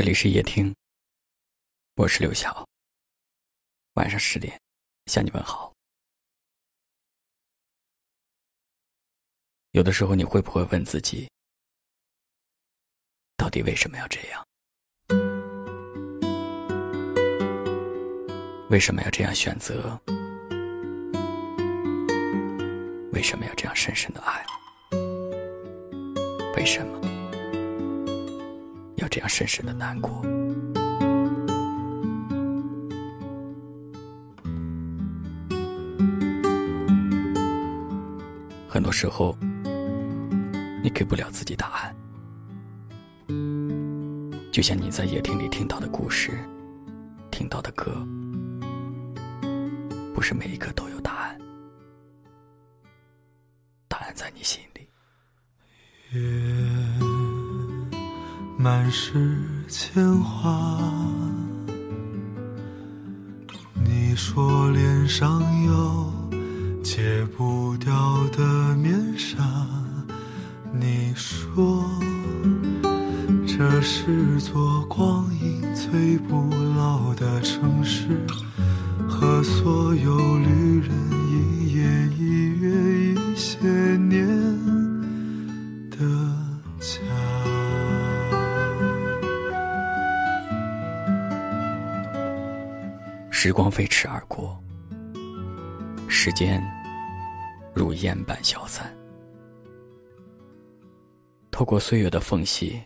[0.00, 0.74] 这里是夜听，
[1.96, 2.66] 我是刘晓。
[3.96, 4.58] 晚上十点
[5.04, 5.74] 向你问好。
[9.72, 11.30] 有的时候，你会不会问自己，
[13.36, 14.42] 到底为什么要这样？
[18.70, 20.00] 为什么要这样选择？
[23.12, 24.46] 为什么要这样深深的爱？
[26.56, 26.98] 为什么
[29.10, 30.22] 这样深深的难过？
[38.68, 39.36] 很多时候，
[40.80, 41.94] 你给不了自己答案，
[44.52, 46.38] 就像你在夜听里听到的故事，
[47.32, 48.06] 听到的歌。
[50.14, 51.38] 不是每一个都有答案，
[53.88, 54.88] 答案在你心里。
[58.62, 59.38] 满是
[59.68, 60.78] 铅华，
[63.82, 66.12] 你说脸上有
[66.82, 67.90] 戒不掉
[68.36, 69.42] 的面纱，
[70.78, 71.90] 你说
[73.46, 78.08] 这是座光阴最不老的城市。
[79.08, 80.29] 和所有
[93.42, 94.62] 时光飞驰而过，
[96.10, 96.62] 时间
[97.72, 98.94] 如烟般消散。
[101.50, 102.78] 透过岁月的缝隙，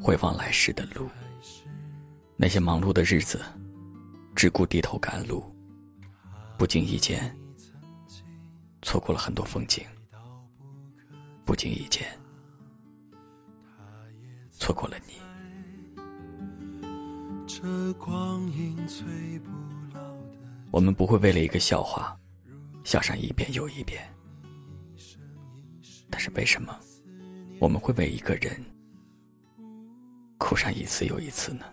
[0.00, 1.08] 回望来时的路，
[2.36, 3.40] 那些忙碌的日子。
[4.34, 5.44] 只顾低头赶路，
[6.58, 7.32] 不经意间
[8.82, 9.84] 错过了很多风景；
[11.44, 12.04] 不经意间
[14.50, 15.14] 错过了你。
[17.62, 19.50] 的光阴催不
[20.72, 22.18] 我们不会为了一个笑话
[22.82, 24.02] 笑上一遍又一遍，
[26.10, 26.76] 但是为什么
[27.60, 28.60] 我们会为一个人
[30.38, 31.64] 哭上一次又一次呢？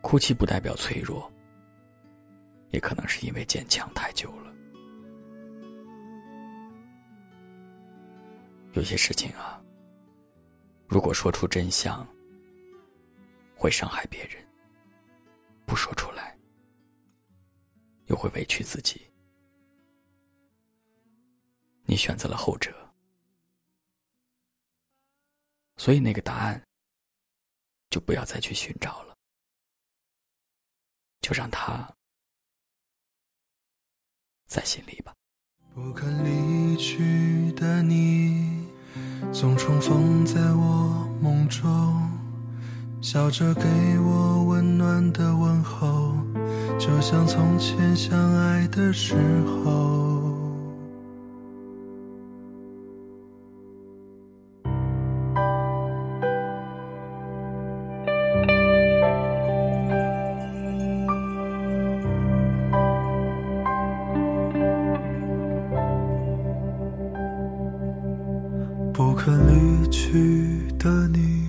[0.00, 1.30] 哭泣不代表脆弱，
[2.70, 4.52] 也可能是因为坚强太久了。
[8.72, 9.62] 有些事情啊，
[10.88, 12.04] 如果说出真相，
[13.64, 14.44] 会伤害别人；
[15.64, 16.38] 不说出来，
[18.08, 19.10] 又会委屈自己。
[21.86, 22.70] 你选择了后者，
[25.78, 26.62] 所以那个答案
[27.88, 29.16] 就不要再去寻找了。
[31.22, 31.90] 就让他
[34.44, 35.14] 在心里吧。
[35.74, 38.68] 不肯离去的你，
[39.32, 42.13] 总重逢在我梦中，
[43.04, 43.62] 笑着给
[43.98, 46.14] 我温暖的问候，
[46.78, 50.32] 就像从前相爱的时候。
[68.94, 71.43] 不肯离去的你，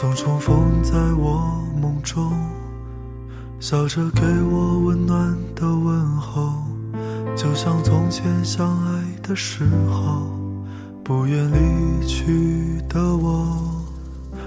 [0.00, 2.32] 总重逢在我梦中，
[3.60, 6.54] 笑着给我温暖的问候，
[7.36, 10.26] 就像从前相爱的时候。
[11.04, 13.58] 不愿离去的我，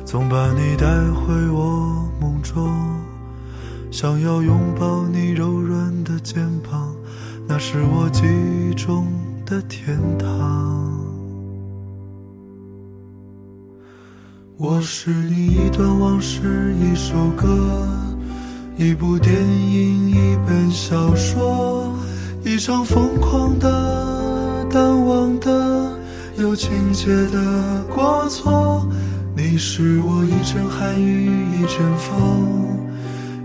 [0.03, 2.67] 总把你带回我梦中，
[3.91, 6.95] 想要拥抱你柔软的肩膀，
[7.47, 9.05] 那是我记忆中
[9.45, 11.12] 的天堂。
[14.65, 17.85] 我是你一段往事，一首歌，
[18.77, 21.93] 一部电影，一本小说，
[22.45, 25.91] 一场疯狂的、淡忘的、
[26.37, 28.87] 有情节的过错。
[29.35, 32.79] 你是我一阵寒雨，一阵风，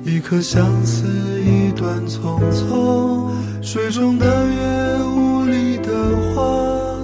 [0.04, 1.02] 一颗相思，
[1.40, 3.32] 一段匆匆。
[3.60, 5.92] 水中的月，雾里的
[6.32, 6.96] 花，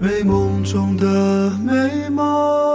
[0.00, 2.73] 美梦中的美梦。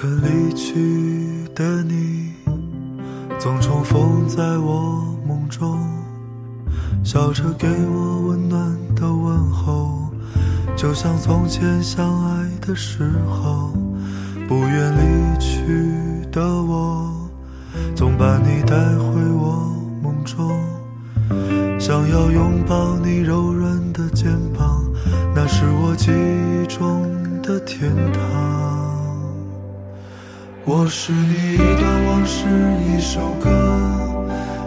[0.00, 2.32] 可离去的你
[3.36, 5.76] 总重逢在我梦中，
[7.02, 10.08] 笑着给我温暖的问候，
[10.76, 13.72] 就像从前相爱的时候，
[14.46, 17.12] 不愿离去的我
[17.96, 19.68] 总把你带回我
[20.00, 20.48] 梦中，
[21.76, 24.80] 想要拥抱你柔软的肩膀，
[25.34, 27.02] 那是我记忆中
[27.42, 28.77] 的天堂。
[30.70, 32.44] 我是你一段往事，
[32.84, 33.48] 一首歌，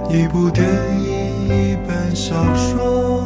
[0.09, 0.67] 一部电
[0.99, 3.23] 影，一本小说，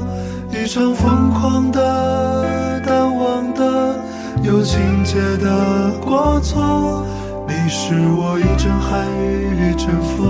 [0.51, 3.95] 一场疯狂的、淡忘的、
[4.43, 7.05] 有情节的过错。
[7.47, 10.27] 你是我一阵寒雨，一阵风，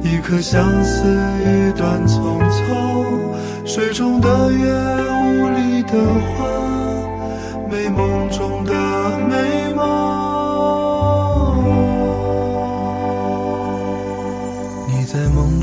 [0.00, 1.02] 一颗相思，
[1.42, 3.66] 一段匆匆。
[3.66, 4.72] 水中的月，
[5.10, 5.98] 雾里的
[6.36, 6.46] 花，
[7.68, 8.62] 美梦中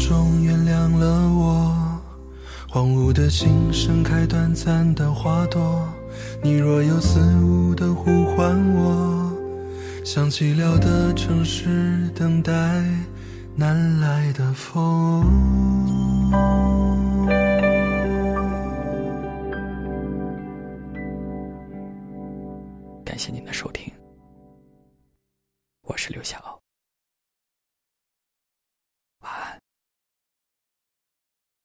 [0.07, 1.99] 中原谅了我，
[2.69, 5.89] 荒芜的心盛开短暂的花朵。
[6.43, 9.35] 你若有似无的呼唤我，
[10.05, 12.53] 像寂寥的城市等待
[13.55, 15.23] 南来的风。
[23.03, 23.91] 感谢您的收听，
[25.81, 26.61] 我是刘晓。